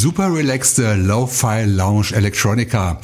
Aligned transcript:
Super 0.00 0.32
relaxte 0.32 0.94
Lo-Fi 0.94 1.66
Lounge 1.66 2.14
Electronica. 2.14 2.98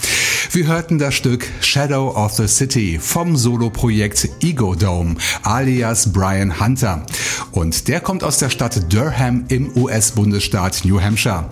Wir 0.52 0.66
hörten 0.66 0.98
das 0.98 1.14
Stück 1.14 1.46
Shadow 1.60 2.16
of 2.16 2.32
the 2.32 2.48
City 2.48 2.98
vom 2.98 3.36
Soloprojekt 3.36 4.30
Ego 4.40 4.74
Dome 4.74 5.16
alias 5.42 6.10
Brian 6.10 6.58
Hunter. 6.58 7.04
Und 7.52 7.88
der 7.88 8.00
kommt 8.00 8.24
aus 8.24 8.38
der 8.38 8.48
Stadt 8.48 8.90
Durham 8.90 9.44
im 9.48 9.76
US-Bundesstaat 9.76 10.86
New 10.86 10.98
Hampshire. 10.98 11.50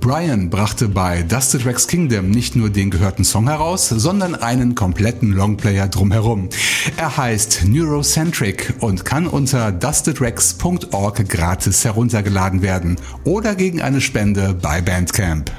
Brian 0.00 0.48
brachte 0.48 0.88
bei 0.88 1.22
Dusted 1.22 1.66
Rex 1.66 1.86
Kingdom 1.86 2.30
nicht 2.30 2.56
nur 2.56 2.70
den 2.70 2.90
gehörten 2.90 3.24
Song 3.24 3.48
heraus, 3.48 3.88
sondern 3.88 4.34
einen 4.34 4.74
kompletten 4.74 5.32
Longplayer 5.32 5.88
drumherum. 5.88 6.48
Er 6.96 7.16
heißt 7.16 7.64
Neurocentric 7.66 8.74
und 8.80 9.04
kann 9.04 9.26
unter 9.26 9.72
dustedrex.org 9.72 11.28
gratis 11.28 11.84
heruntergeladen 11.84 12.62
werden 12.62 12.96
oder 13.24 13.54
gegen 13.54 13.82
eine 13.82 14.00
Spende 14.00 14.54
bei 14.54 14.80
Bandcamp. 14.80 15.50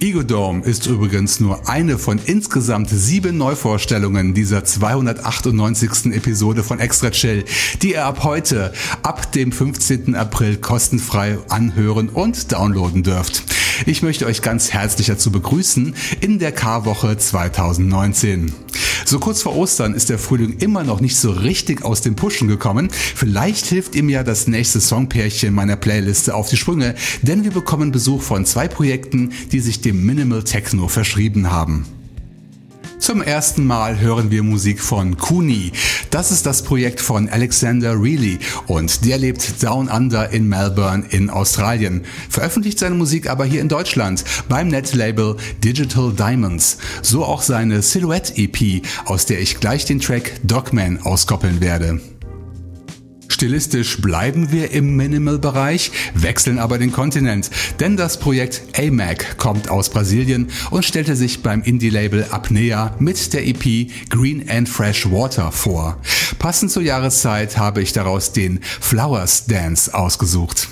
Ego 0.00 0.22
Dome 0.22 0.62
ist 0.64 0.86
übrigens 0.86 1.40
nur 1.40 1.68
eine 1.68 1.98
von 1.98 2.18
insgesamt 2.24 2.88
sieben 2.88 3.36
Neuvorstellungen 3.36 4.32
dieser 4.32 4.64
298. 4.64 6.06
Episode 6.14 6.62
von 6.62 6.80
Extra 6.80 7.10
Chill, 7.10 7.44
die 7.82 7.92
ihr 7.92 8.06
ab 8.06 8.24
heute, 8.24 8.72
ab 9.02 9.30
dem 9.32 9.52
15. 9.52 10.14
April 10.14 10.56
kostenfrei 10.56 11.38
anhören 11.50 12.08
und 12.08 12.50
downloaden 12.52 13.02
dürft. 13.02 13.44
Ich 13.86 14.02
möchte 14.02 14.26
euch 14.26 14.40
ganz 14.40 14.72
herzlich 14.72 15.08
dazu 15.08 15.30
begrüßen 15.30 15.94
in 16.20 16.38
der 16.38 16.52
K-Woche 16.52 17.18
2019. 17.18 18.52
So 19.06 19.18
kurz 19.18 19.42
vor 19.42 19.54
Ostern 19.54 19.94
ist 19.94 20.08
der 20.08 20.18
Frühling 20.18 20.56
immer 20.60 20.82
noch 20.82 21.00
nicht 21.00 21.16
so 21.16 21.30
richtig 21.30 21.84
aus 21.84 22.00
dem 22.00 22.16
Pushen 22.16 22.48
gekommen. 22.48 22.88
Vielleicht 22.90 23.66
hilft 23.66 23.94
ihm 23.94 24.08
ja 24.08 24.22
das 24.22 24.46
nächste 24.46 24.80
Songpärchen 24.80 25.52
meiner 25.52 25.76
Playliste 25.76 26.34
auf 26.34 26.48
die 26.48 26.56
Sprünge, 26.56 26.94
denn 27.20 27.44
wir 27.44 27.50
bekommen 27.50 27.92
Besuch 27.92 28.22
von 28.22 28.46
zwei 28.46 28.66
Projekten, 28.66 29.32
die 29.52 29.60
sich 29.74 29.80
dem 29.80 30.06
Minimal 30.06 30.44
Techno 30.44 30.86
verschrieben 30.86 31.50
haben. 31.50 31.84
Zum 33.00 33.20
ersten 33.20 33.66
Mal 33.66 33.98
hören 33.98 34.30
wir 34.30 34.42
Musik 34.42 34.80
von 34.80 35.16
Kuni. 35.16 35.72
Das 36.10 36.30
ist 36.30 36.46
das 36.46 36.62
Projekt 36.62 37.00
von 37.00 37.28
Alexander 37.28 37.94
Reilly 37.96 38.38
und 38.68 39.04
der 39.04 39.18
lebt 39.18 39.62
Down 39.62 39.88
Under 39.88 40.30
in 40.30 40.48
Melbourne 40.48 41.04
in 41.10 41.28
Australien, 41.28 42.04
veröffentlicht 42.30 42.78
seine 42.78 42.94
Musik 42.94 43.28
aber 43.28 43.44
hier 43.44 43.60
in 43.60 43.68
Deutschland 43.68 44.24
beim 44.48 44.68
Netlabel 44.68 45.36
Digital 45.62 46.12
Diamonds. 46.12 46.78
So 47.02 47.24
auch 47.24 47.42
seine 47.42 47.82
Silhouette 47.82 48.32
EP, 48.36 48.82
aus 49.06 49.26
der 49.26 49.40
ich 49.40 49.58
gleich 49.58 49.84
den 49.84 50.00
Track 50.00 50.34
Dogman 50.44 51.02
auskoppeln 51.02 51.60
werde. 51.60 52.00
Stilistisch 53.34 54.00
bleiben 54.00 54.52
wir 54.52 54.70
im 54.70 54.94
Minimal-Bereich, 54.94 55.90
wechseln 56.14 56.60
aber 56.60 56.78
den 56.78 56.92
Kontinent, 56.92 57.50
denn 57.80 57.96
das 57.96 58.20
Projekt 58.20 58.62
AMAC 58.78 59.38
kommt 59.38 59.68
aus 59.68 59.90
Brasilien 59.90 60.50
und 60.70 60.84
stellte 60.84 61.16
sich 61.16 61.42
beim 61.42 61.60
Indie-Label 61.60 62.28
Apnea 62.30 62.94
mit 63.00 63.32
der 63.32 63.44
EP 63.44 63.90
Green 64.08 64.48
and 64.48 64.68
Fresh 64.68 65.10
Water 65.10 65.50
vor. 65.50 65.98
Passend 66.38 66.70
zur 66.70 66.84
Jahreszeit 66.84 67.58
habe 67.58 67.82
ich 67.82 67.92
daraus 67.92 68.30
den 68.30 68.60
Flowers 68.62 69.46
Dance 69.46 69.92
ausgesucht. 69.92 70.68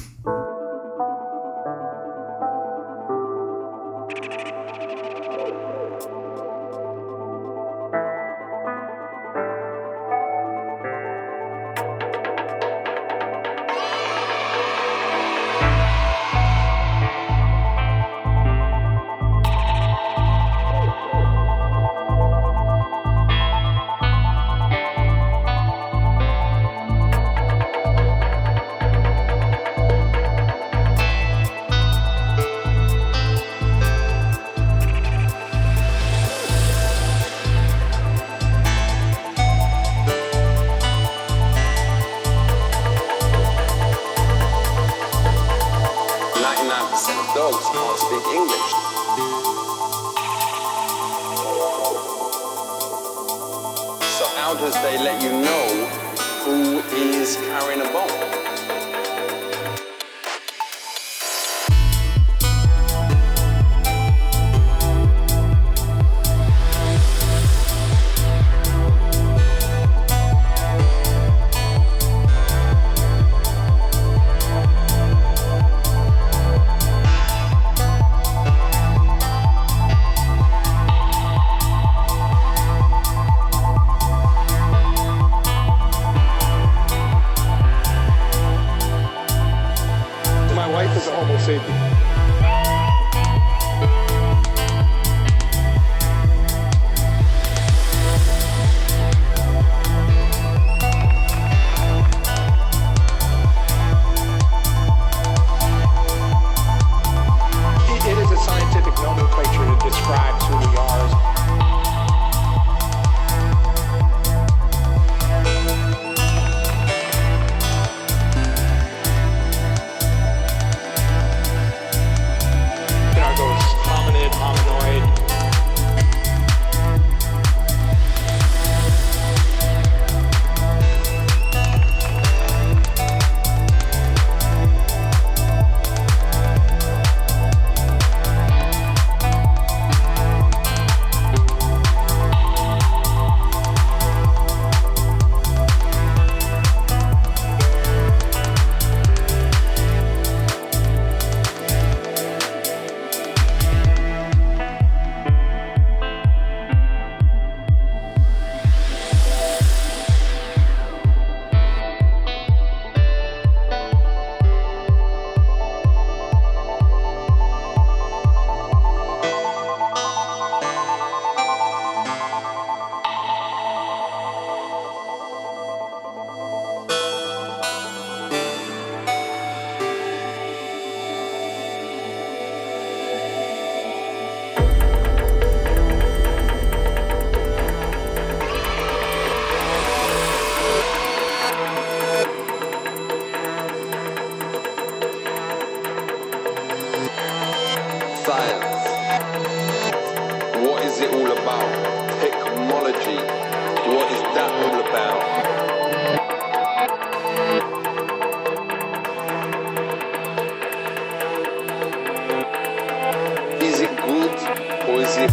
is 214.99 215.17
it? 215.17 215.31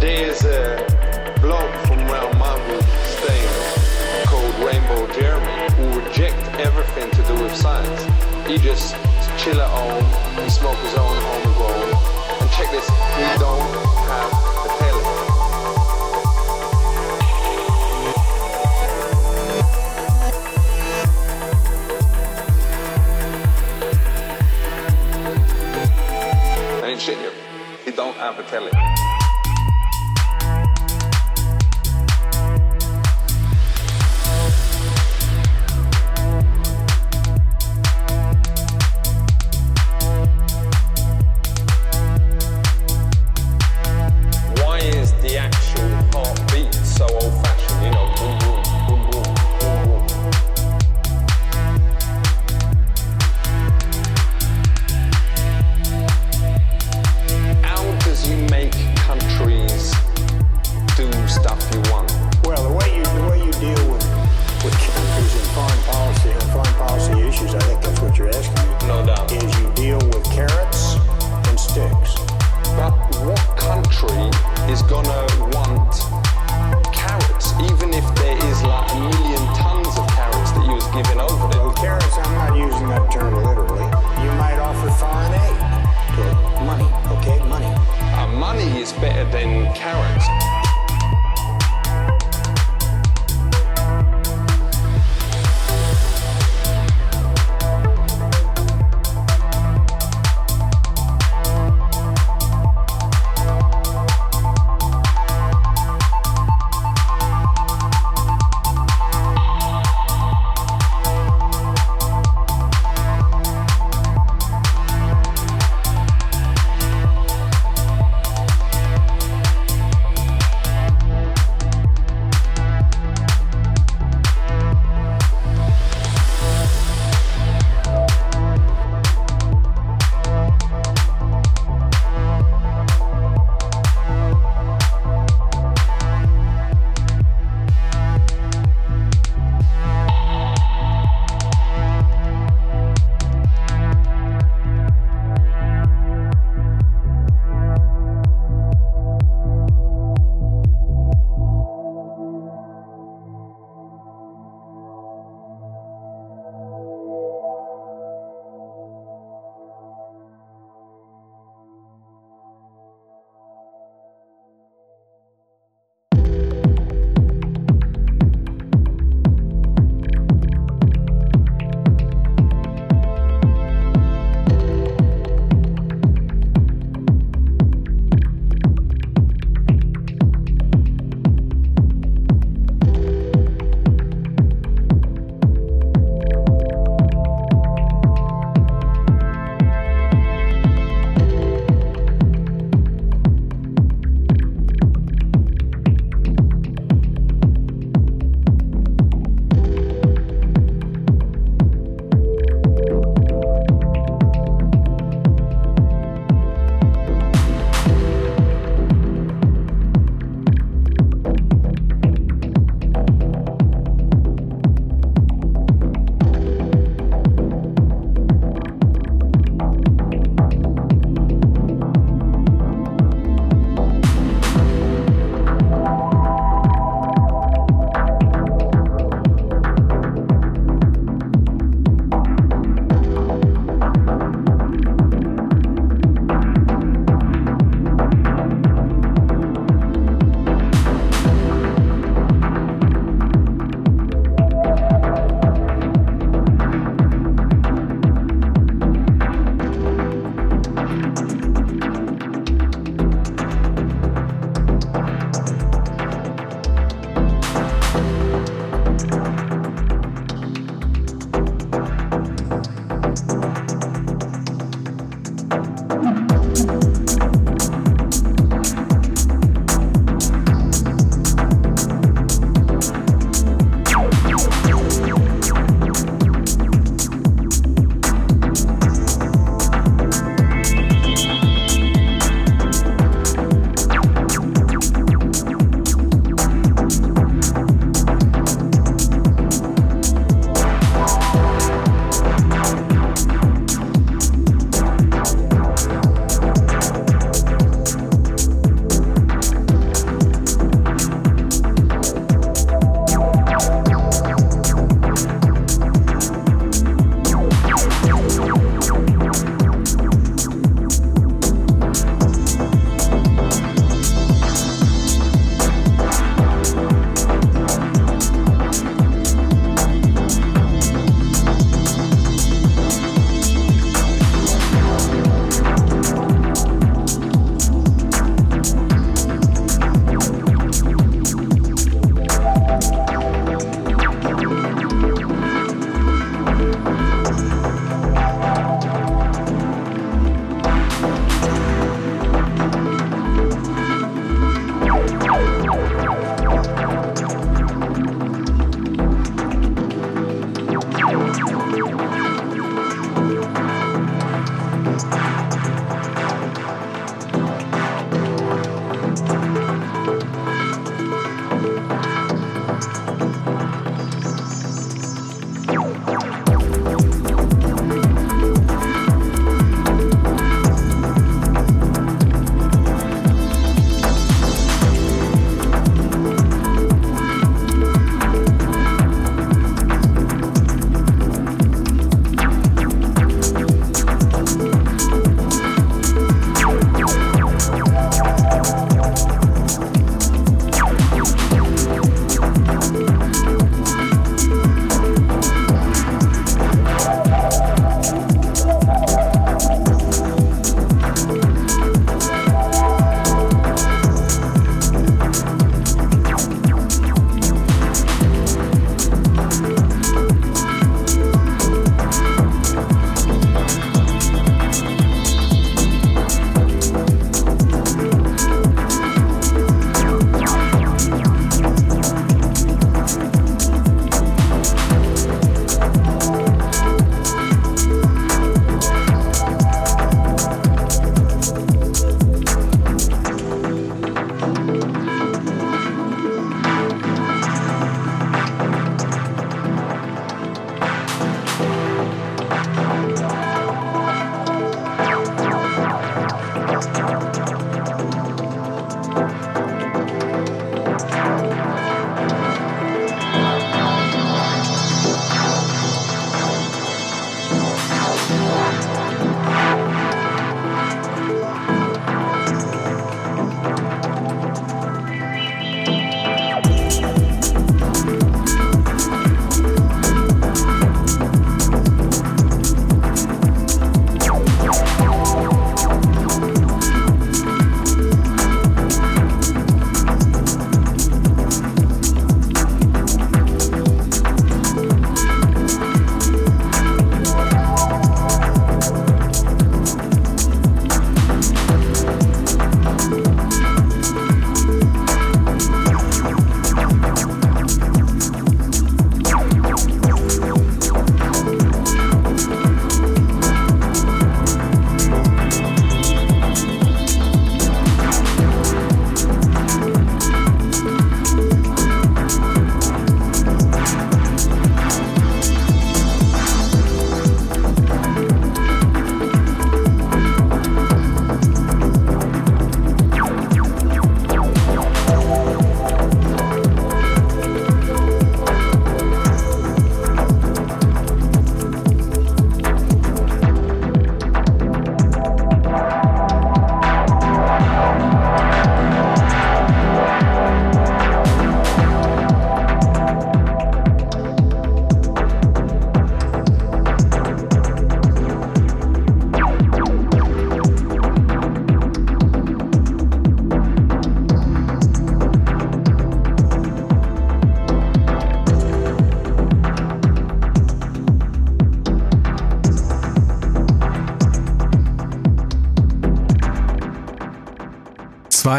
There's 0.00 0.44
a 0.44 1.38
bloke 1.40 1.74
from 1.86 1.98
Real 2.06 2.32
Marvel 2.34 2.82
Stain 3.04 3.48
called 4.26 4.54
Rainbow 4.56 5.06
Jeremy 5.14 5.72
who 5.76 6.00
reject 6.00 6.36
everything 6.58 7.10
to 7.10 7.22
do 7.22 7.42
with 7.42 7.54
science. 7.56 8.02
He 8.48 8.58
just 8.58 8.94
chill 9.38 9.60
at 9.60 9.70
home 9.70 10.04
and 10.40 10.52
smoke 10.52 10.76
his 10.78 10.94
own 10.94 11.16
homegrown 11.16 11.73
tele. 28.54 28.83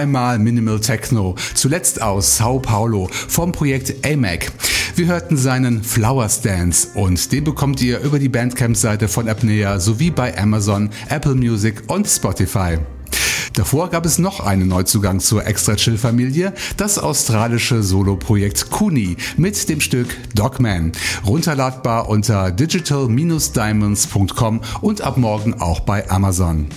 Dreimal 0.06 0.38
Minimal 0.38 0.80
Techno, 0.80 1.34
zuletzt 1.56 2.00
aus 2.00 2.38
Sao 2.38 2.60
Paulo 2.60 3.10
vom 3.12 3.52
Projekt 3.52 4.06
AMAC. 4.06 4.52
Wir 4.96 5.08
hörten 5.08 5.36
seinen 5.36 5.84
Flowers 5.84 6.42
Dance 6.42 6.90
und 6.94 7.32
den 7.32 7.44
bekommt 7.44 7.82
ihr 7.82 8.02
über 8.02 8.20
die 8.20 8.30
Bandcamp-Seite 8.30 9.08
von 9.08 9.28
Apnea 9.28 9.80
sowie 9.80 10.12
bei 10.12 10.38
Amazon, 10.38 10.92
Apple 11.10 11.34
Music 11.34 11.82
und 11.88 12.08
Spotify. 12.08 12.78
Davor 13.56 13.90
gab 13.90 14.06
es 14.06 14.20
noch 14.20 14.42
einen 14.42 14.68
Neuzugang 14.68 15.20
zur 15.20 15.48
Extra 15.48 15.76
Chill 15.76 15.98
Familie, 15.98 16.54
das 16.78 17.00
australische 17.00 17.82
Solo-Projekt 17.82 18.70
Kuni 18.70 19.18
mit 19.38 19.68
dem 19.70 19.82
Stück 19.82 20.16
Dogman. 20.36 20.92
Runterladbar 21.26 22.10
unter 22.10 22.52
digital-diamonds.com 22.52 24.62
und 24.82 25.02
ab 25.02 25.18
morgen 25.18 25.56
auch 25.56 25.80
bei 25.80 26.08
Amazon. 26.12 26.68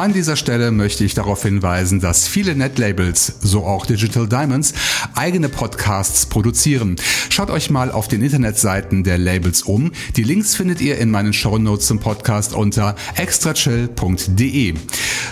An 0.00 0.14
dieser 0.14 0.36
Stelle 0.36 0.70
möchte 0.70 1.04
ich 1.04 1.12
darauf 1.12 1.42
hinweisen, 1.42 2.00
dass 2.00 2.26
viele 2.26 2.54
Netlabels, 2.54 3.34
so 3.42 3.66
auch 3.66 3.84
Digital 3.84 4.26
Diamonds, 4.26 4.72
eigene 5.14 5.50
Podcasts 5.50 6.24
produzieren. 6.24 6.96
Schaut 7.28 7.50
euch 7.50 7.68
mal 7.68 7.92
auf 7.92 8.08
den 8.08 8.22
Internetseiten 8.22 9.04
der 9.04 9.18
Labels 9.18 9.60
um. 9.60 9.92
Die 10.16 10.22
Links 10.22 10.54
findet 10.56 10.80
ihr 10.80 10.96
in 10.96 11.10
meinen 11.10 11.34
Shownotes 11.34 11.86
zum 11.86 11.98
Podcast 11.98 12.54
unter 12.54 12.96
extrachill.de. 13.16 14.72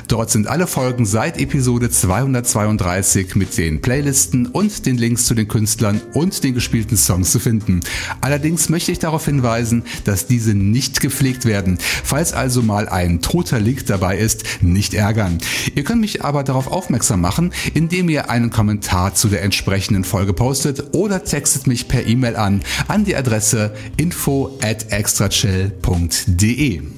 Dort 0.07 0.31
sind 0.31 0.46
alle 0.46 0.66
Folgen 0.66 1.07
seit 1.07 1.38
Episode 1.38 1.90
232 1.90 3.37
mit 3.37 3.57
den 3.57 3.81
Playlisten 3.81 4.46
und 4.46 4.85
den 4.85 4.98
Links 4.98 5.24
zu 5.24 5.35
den 5.35 5.48
Künstlern 5.48 6.00
und 6.12 6.44
den 6.44 6.54
gespielten 6.54 6.96
Songs 6.96 7.31
zu 7.31 7.38
finden. 7.40 7.81
Allerdings 8.20 8.68
möchte 8.68 8.92
ich 8.92 8.98
darauf 8.98 9.24
hinweisen, 9.24 9.83
dass 10.04 10.26
diese 10.26 10.54
nicht 10.54 11.00
gepflegt 11.00 11.46
werden. 11.46 11.78
Falls 12.04 12.33
also 12.33 12.62
mal 12.62 12.88
ein 12.88 13.20
toter 13.20 13.61
Link 13.61 13.87
dabei 13.87 14.18
ist, 14.18 14.44
nicht 14.62 14.94
ärgern. 14.94 15.38
Ihr 15.75 15.85
könnt 15.85 16.01
mich 16.01 16.25
aber 16.25 16.44
darauf 16.44 16.68
aufmerksam 16.68 17.21
machen, 17.21 17.53
indem 17.75 18.09
ihr 18.09 18.31
einen 18.31 18.49
Kommentar 18.51 19.14
zu 19.14 19.29
der 19.29 19.42
entsprechenden 19.42 20.05
Folge 20.05 20.33
postet 20.33 20.94
oder 20.94 21.25
textet 21.25 21.66
mich 21.66 21.88
per 21.88 22.07
E-Mail 22.07 22.37
an 22.37 22.62
an 22.87 23.05
die 23.05 23.16
Adresse 23.16 23.75
info 23.97 24.57
at 24.62 24.92
extrachill.de. 24.92 26.98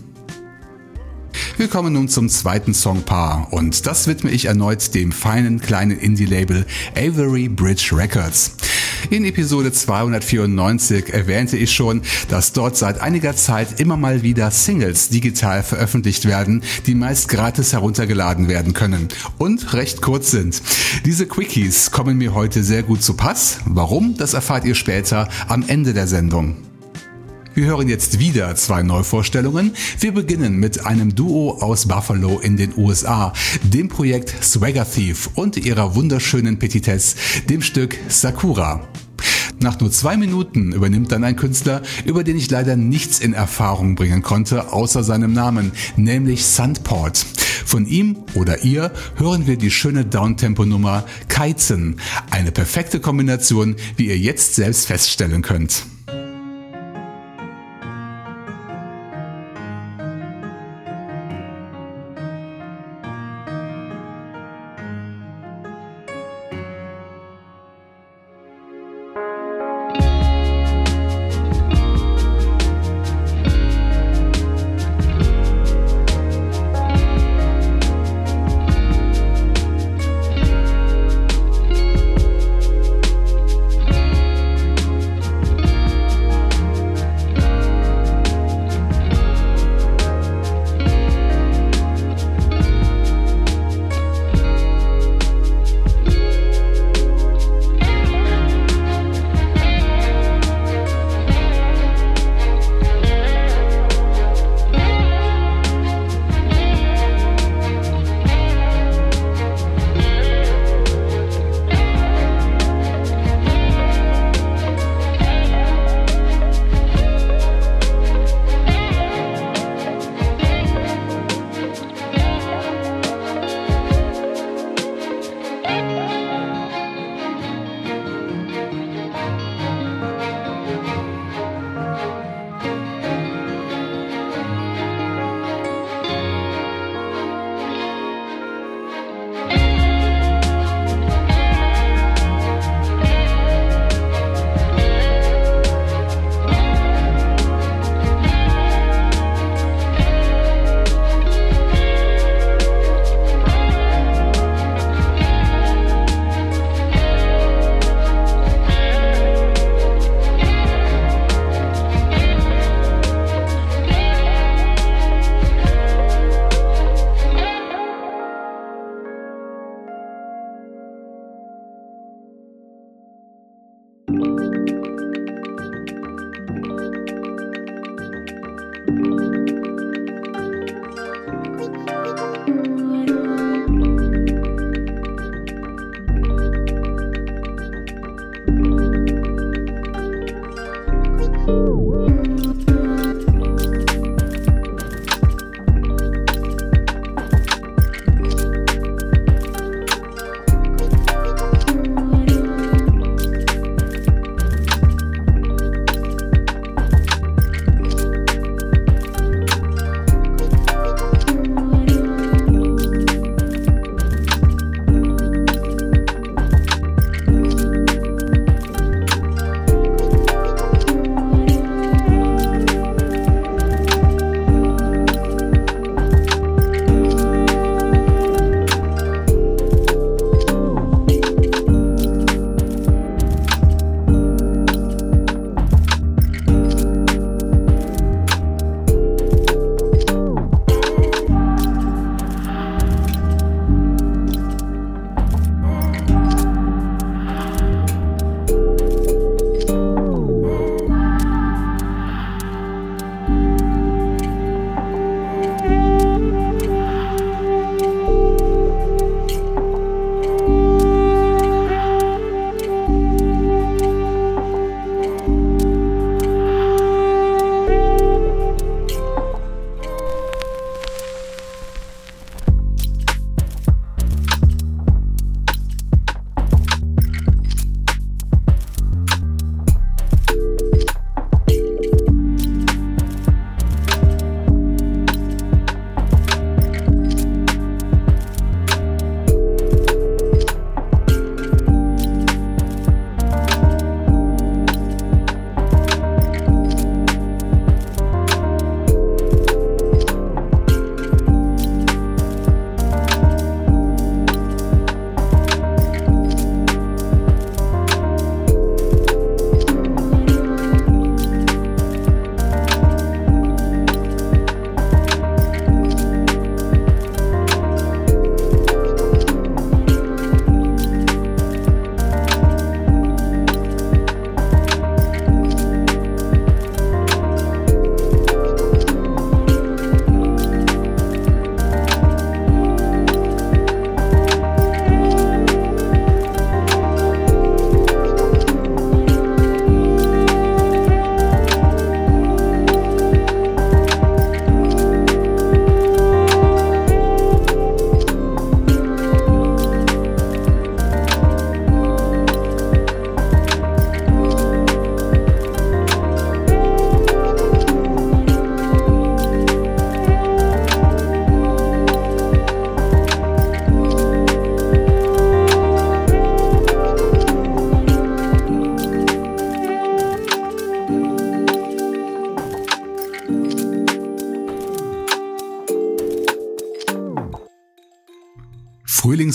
Wir 1.56 1.68
kommen 1.68 1.92
nun 1.92 2.08
zum 2.08 2.28
zweiten 2.28 2.74
Songpaar 2.74 3.48
und 3.52 3.86
das 3.86 4.06
widme 4.06 4.30
ich 4.30 4.46
erneut 4.46 4.94
dem 4.94 5.12
feinen 5.12 5.60
kleinen 5.60 5.98
Indie-Label 5.98 6.66
Avery 6.96 7.48
Bridge 7.48 7.90
Records. 7.92 8.52
In 9.08 9.24
Episode 9.24 9.72
294 9.72 11.12
erwähnte 11.12 11.56
ich 11.56 11.72
schon, 11.72 12.02
dass 12.28 12.52
dort 12.52 12.76
seit 12.76 13.00
einiger 13.00 13.34
Zeit 13.34 13.80
immer 13.80 13.96
mal 13.96 14.22
wieder 14.22 14.50
Singles 14.50 15.08
digital 15.08 15.62
veröffentlicht 15.62 16.26
werden, 16.26 16.62
die 16.86 16.94
meist 16.94 17.28
gratis 17.28 17.72
heruntergeladen 17.72 18.48
werden 18.48 18.74
können 18.74 19.08
und 19.38 19.72
recht 19.72 20.02
kurz 20.02 20.30
sind. 20.30 20.62
Diese 21.04 21.26
Quickies 21.26 21.90
kommen 21.90 22.18
mir 22.18 22.34
heute 22.34 22.62
sehr 22.62 22.82
gut 22.82 23.02
zu 23.02 23.14
Pass. 23.14 23.58
Warum, 23.64 24.16
das 24.16 24.34
erfahrt 24.34 24.64
ihr 24.64 24.74
später 24.74 25.28
am 25.48 25.64
Ende 25.66 25.94
der 25.94 26.06
Sendung. 26.06 26.69
Wir 27.52 27.66
hören 27.66 27.88
jetzt 27.88 28.20
wieder 28.20 28.54
zwei 28.54 28.84
Neuvorstellungen. 28.84 29.72
Wir 29.98 30.12
beginnen 30.12 30.56
mit 30.56 30.86
einem 30.86 31.16
Duo 31.16 31.58
aus 31.60 31.88
Buffalo 31.88 32.38
in 32.38 32.56
den 32.56 32.72
USA, 32.76 33.32
dem 33.64 33.88
Projekt 33.88 34.32
Swagger 34.40 34.88
Thief 34.88 35.30
und 35.34 35.56
ihrer 35.56 35.96
wunderschönen 35.96 36.60
Petitesse, 36.60 37.16
dem 37.48 37.60
Stück 37.60 37.98
Sakura. 38.08 38.86
Nach 39.58 39.80
nur 39.80 39.90
zwei 39.90 40.16
Minuten 40.16 40.70
übernimmt 40.72 41.10
dann 41.10 41.24
ein 41.24 41.34
Künstler, 41.34 41.82
über 42.04 42.22
den 42.22 42.36
ich 42.36 42.48
leider 42.50 42.76
nichts 42.76 43.18
in 43.18 43.34
Erfahrung 43.34 43.96
bringen 43.96 44.22
konnte, 44.22 44.72
außer 44.72 45.02
seinem 45.02 45.32
Namen, 45.32 45.72
nämlich 45.96 46.46
Sandport. 46.46 47.26
Von 47.66 47.84
ihm 47.84 48.16
oder 48.34 48.62
ihr 48.62 48.92
hören 49.16 49.48
wir 49.48 49.56
die 49.56 49.72
schöne 49.72 50.04
Downtempo-Nummer 50.04 51.04
Kaizen. 51.28 52.00
Eine 52.30 52.52
perfekte 52.52 53.00
Kombination, 53.00 53.74
wie 53.96 54.06
ihr 54.06 54.18
jetzt 54.18 54.54
selbst 54.54 54.86
feststellen 54.86 55.42
könnt. 55.42 55.84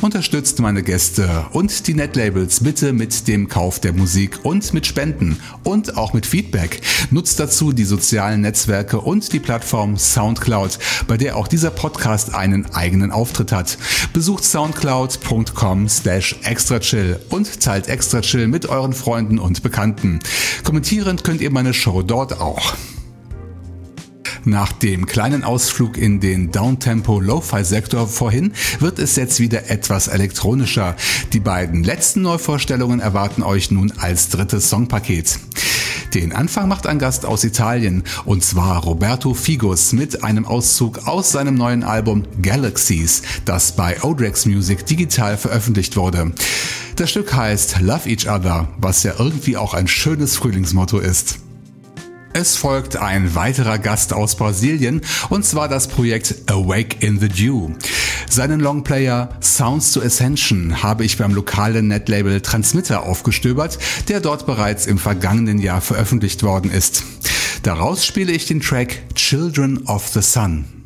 Unterstützt 0.02 0.58
meine 0.58 0.82
Gäste 0.82 1.46
und 1.52 1.86
die 1.86 1.94
Netlabels 1.94 2.64
bitte 2.64 2.92
mit 2.92 3.28
dem 3.28 3.48
Kauf 3.48 3.78
der 3.78 3.92
Musik 3.92 4.40
und 4.42 4.74
mit 4.74 4.84
Spenden 4.84 5.38
und 5.62 5.96
auch 5.96 6.12
mit 6.12 6.26
Feedback. 6.26 6.80
Nutzt 7.12 7.38
dazu 7.38 7.72
die 7.72 7.84
sozialen 7.84 8.40
Netzwerke 8.40 9.00
und 9.00 9.32
die 9.32 9.38
Plattform 9.38 9.96
Soundcloud, 9.96 10.80
bei 11.06 11.16
der 11.16 11.36
auch 11.36 11.46
dieser 11.46 11.70
Podcast 11.70 12.34
einen 12.34 12.66
eigenen 12.74 13.12
Auftritt 13.12 13.52
hat. 13.52 13.78
Besucht 14.12 14.42
soundcloud.com 14.42 15.88
slash 15.88 16.36
extrachill 16.42 17.20
und 17.28 17.60
teilt 17.60 17.86
extrachill 17.86 18.48
mit 18.48 18.66
euren 18.66 18.94
Freunden 18.94 19.38
und 19.38 19.62
Bekannten. 19.62 20.18
Kommentieren 20.64 21.22
könnt 21.22 21.40
ihr 21.40 21.52
meine 21.52 21.74
Show 21.74 22.02
dort 22.02 22.40
auch. 22.40 22.74
Nach 24.44 24.72
dem 24.72 25.06
kleinen 25.06 25.44
Ausflug 25.44 25.96
in 25.96 26.18
den 26.18 26.50
Downtempo 26.50 27.20
Lo-Fi 27.20 27.64
Sektor 27.64 28.08
vorhin 28.08 28.52
wird 28.80 28.98
es 28.98 29.14
jetzt 29.14 29.38
wieder 29.38 29.70
etwas 29.70 30.08
elektronischer. 30.08 30.96
Die 31.32 31.38
beiden 31.38 31.84
letzten 31.84 32.22
Neuvorstellungen 32.22 32.98
erwarten 32.98 33.44
euch 33.44 33.70
nun 33.70 33.92
als 33.98 34.30
drittes 34.30 34.68
Songpaket. 34.68 35.38
Den 36.14 36.32
Anfang 36.32 36.68
macht 36.68 36.86
ein 36.86 36.98
Gast 36.98 37.24
aus 37.24 37.44
Italien, 37.44 38.02
und 38.24 38.44
zwar 38.44 38.82
Roberto 38.82 39.32
Figus 39.32 39.92
mit 39.92 40.24
einem 40.24 40.44
Auszug 40.44 41.06
aus 41.06 41.30
seinem 41.30 41.54
neuen 41.54 41.84
Album 41.84 42.24
Galaxies, 42.42 43.22
das 43.44 43.76
bei 43.76 44.02
Odrex 44.02 44.44
Music 44.44 44.84
digital 44.84 45.38
veröffentlicht 45.38 45.96
wurde. 45.96 46.32
Das 46.96 47.10
Stück 47.10 47.32
heißt 47.32 47.80
Love 47.80 48.10
Each 48.10 48.28
Other, 48.28 48.68
was 48.78 49.04
ja 49.04 49.14
irgendwie 49.18 49.56
auch 49.56 49.72
ein 49.72 49.88
schönes 49.88 50.36
Frühlingsmotto 50.36 50.98
ist. 50.98 51.38
Es 52.34 52.56
folgt 52.56 52.96
ein 52.96 53.34
weiterer 53.34 53.78
Gast 53.78 54.14
aus 54.14 54.36
Brasilien 54.36 55.02
und 55.28 55.44
zwar 55.44 55.68
das 55.68 55.86
Projekt 55.86 56.50
Awake 56.50 56.96
in 57.00 57.20
the 57.20 57.28
Dew. 57.28 57.70
Seinen 58.30 58.60
Longplayer 58.60 59.28
Sounds 59.42 59.92
to 59.92 60.00
Ascension 60.00 60.82
habe 60.82 61.04
ich 61.04 61.18
beim 61.18 61.34
lokalen 61.34 61.88
Netlabel 61.88 62.40
Transmitter 62.40 63.02
aufgestöbert, 63.02 63.78
der 64.08 64.20
dort 64.20 64.46
bereits 64.46 64.86
im 64.86 64.96
vergangenen 64.96 65.58
Jahr 65.58 65.82
veröffentlicht 65.82 66.42
worden 66.42 66.70
ist. 66.70 67.04
Daraus 67.62 68.06
spiele 68.06 68.32
ich 68.32 68.46
den 68.46 68.60
Track 68.60 69.14
Children 69.14 69.86
of 69.86 70.08
the 70.08 70.22
Sun. 70.22 70.81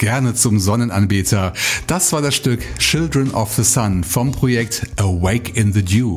Gerne 0.00 0.34
zum 0.34 0.58
Sonnenanbeter. 0.58 1.52
Das 1.86 2.12
war 2.12 2.20
das 2.22 2.34
Stück 2.34 2.60
Children 2.78 3.30
of 3.32 3.54
the 3.54 3.62
Sun 3.62 4.02
vom 4.02 4.32
Projekt 4.32 4.84
Awake 4.96 5.52
in 5.54 5.72
the 5.72 5.82
Dew. 5.82 6.16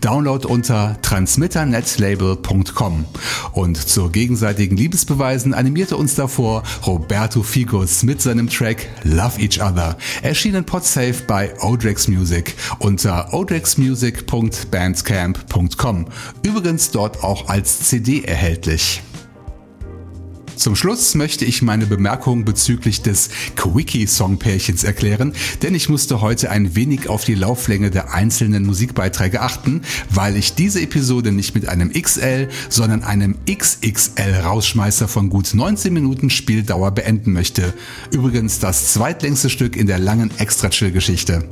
Download 0.00 0.46
unter 0.46 1.00
transmitternetlabel.com. 1.02 3.04
Und 3.52 3.76
zur 3.76 4.10
gegenseitigen 4.10 4.76
Liebesbeweisen 4.76 5.54
animierte 5.54 5.96
uns 5.96 6.16
davor 6.16 6.64
Roberto 6.84 7.44
Figus 7.44 8.02
mit 8.02 8.20
seinem 8.20 8.50
Track 8.50 8.88
Love 9.04 9.40
Each 9.40 9.62
Other, 9.62 9.96
erschienen 10.22 10.64
Podsafe 10.64 11.22
bei 11.28 11.54
Odrex 11.62 12.08
Music 12.08 12.56
unter 12.80 13.32
odrexmusic.bandcamp.com. 13.32 16.06
Übrigens 16.42 16.90
dort 16.90 17.22
auch 17.22 17.48
als 17.48 17.88
CD 17.88 18.24
erhältlich. 18.24 19.00
Zum 20.56 20.76
Schluss 20.76 21.14
möchte 21.14 21.44
ich 21.44 21.62
meine 21.62 21.86
Bemerkung 21.86 22.44
bezüglich 22.44 23.02
des 23.02 23.30
Quickie-Song-Pärchens 23.56 24.84
erklären, 24.84 25.32
denn 25.62 25.74
ich 25.74 25.88
musste 25.88 26.20
heute 26.20 26.50
ein 26.50 26.76
wenig 26.76 27.08
auf 27.08 27.24
die 27.24 27.34
Lauflänge 27.34 27.90
der 27.90 28.12
einzelnen 28.12 28.64
Musikbeiträge 28.64 29.40
achten, 29.40 29.82
weil 30.10 30.36
ich 30.36 30.54
diese 30.54 30.80
Episode 30.80 31.32
nicht 31.32 31.54
mit 31.54 31.68
einem 31.68 31.92
XL, 31.92 32.48
sondern 32.68 33.02
einem 33.02 33.36
XXL-Rausschmeißer 33.50 35.08
von 35.08 35.30
gut 35.30 35.54
19 35.54 35.92
Minuten 35.92 36.30
Spieldauer 36.30 36.92
beenden 36.92 37.32
möchte. 37.32 37.74
Übrigens 38.10 38.58
das 38.58 38.92
zweitlängste 38.92 39.50
Stück 39.50 39.76
in 39.76 39.86
der 39.86 39.98
langen 39.98 40.30
Extra-Chill-Geschichte. 40.38 41.48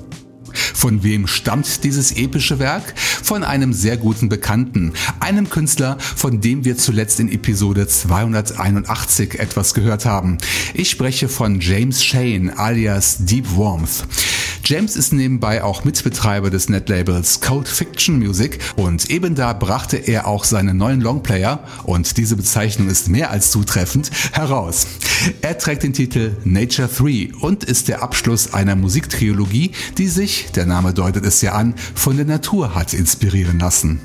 Von 0.55 1.03
wem 1.03 1.27
stammt 1.27 1.85
dieses 1.85 2.13
epische 2.13 2.59
Werk? 2.59 2.95
Von 2.99 3.45
einem 3.45 3.73
sehr 3.73 3.97
guten 3.97 4.29
Bekannten, 4.29 4.93
einem 5.21 5.51
Künstler, 5.51 5.99
von 6.01 6.41
dem 6.41 6.65
wir 6.65 6.77
zuletzt 6.77 7.21
in 7.21 7.31
Episode 7.31 7.87
281 7.87 9.39
etwas 9.39 9.75
gehört 9.75 10.05
haben. 10.05 10.39
Ich 10.75 10.91
spreche 10.91 11.29
von 11.29 11.61
James 11.61 12.05
Shane 12.05 12.51
alias 12.57 13.19
Deep 13.25 13.57
Warmth. 13.57 14.07
James 14.71 14.95
ist 14.95 15.13
nebenbei 15.13 15.65
auch 15.65 15.83
Mitbetreiber 15.83 16.49
des 16.49 16.69
Netlabels 16.69 17.41
Code 17.41 17.69
Fiction 17.69 18.21
Music 18.21 18.61
und 18.77 19.11
eben 19.11 19.35
da 19.35 19.53
brachte 19.53 19.97
er 19.97 20.29
auch 20.29 20.45
seinen 20.45 20.77
neuen 20.77 21.01
Longplayer, 21.01 21.65
und 21.83 22.17
diese 22.17 22.37
Bezeichnung 22.37 22.87
ist 22.87 23.09
mehr 23.09 23.33
als 23.33 23.51
zutreffend, 23.51 24.13
heraus. 24.31 24.87
Er 25.43 25.59
trägt 25.59 25.83
den 25.83 25.93
Titel 25.93 26.37
Nature 26.45 26.87
3 26.87 27.31
und 27.41 27.65
ist 27.65 27.89
der 27.89 28.01
Abschluss 28.05 28.55
einer 28.55 28.77
Musiktrilogie, 28.77 29.73
die 29.99 30.07
sich, 30.07 30.53
der 30.53 30.67
Name 30.67 30.95
deutet 30.95 31.27
es 31.27 31.43
ja 31.43 31.55
an, 31.55 31.75
von 31.97 32.17
der 32.17 32.27
Natur 32.27 32.73
hat 32.77 32.95
inspirieren 32.95 33.59
lassen. 33.59 33.99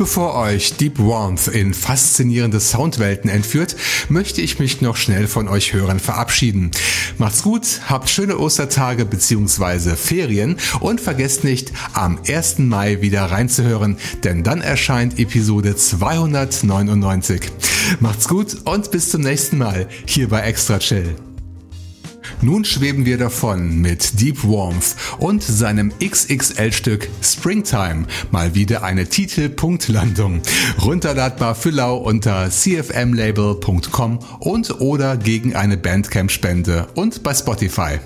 Bevor 0.00 0.34
euch 0.34 0.78
Deep 0.78 0.98
Warmth 0.98 1.48
in 1.48 1.74
faszinierende 1.74 2.58
Soundwelten 2.58 3.28
entführt, 3.28 3.76
möchte 4.08 4.40
ich 4.40 4.58
mich 4.58 4.80
noch 4.80 4.96
schnell 4.96 5.28
von 5.28 5.46
euch 5.46 5.74
Hörern 5.74 6.00
verabschieden. 6.00 6.70
Macht's 7.18 7.42
gut, 7.42 7.82
habt 7.86 8.08
schöne 8.08 8.38
Ostertage 8.38 9.04
bzw. 9.04 9.96
Ferien 9.96 10.56
und 10.80 11.02
vergesst 11.02 11.44
nicht, 11.44 11.72
am 11.92 12.18
1. 12.26 12.60
Mai 12.60 13.02
wieder 13.02 13.26
reinzuhören, 13.26 13.98
denn 14.24 14.42
dann 14.42 14.62
erscheint 14.62 15.18
Episode 15.18 15.76
299. 15.76 17.42
Macht's 18.00 18.26
gut 18.26 18.56
und 18.64 18.90
bis 18.90 19.10
zum 19.10 19.20
nächsten 19.20 19.58
Mal 19.58 19.86
hier 20.06 20.30
bei 20.30 20.40
Extra 20.40 20.78
Chill. 20.78 21.14
Nun 22.42 22.64
schweben 22.64 23.04
wir 23.04 23.18
davon 23.18 23.80
mit 23.80 24.20
Deep 24.20 24.44
Warmth 24.44 24.96
und 25.18 25.42
seinem 25.42 25.92
XXL-Stück 25.98 27.08
Springtime. 27.22 28.06
Mal 28.30 28.54
wieder 28.54 28.82
eine 28.82 29.06
Titelpunktlandung. 29.08 30.42
Runterladbar 30.82 31.54
für 31.54 31.70
lau 31.70 31.96
unter 31.96 32.50
cfmlabel.com 32.50 34.18
und 34.40 34.80
oder 34.80 35.16
gegen 35.16 35.54
eine 35.54 35.76
Bandcamp-Spende 35.76 36.88
und 36.94 37.22
bei 37.22 37.34
Spotify. 37.34 37.98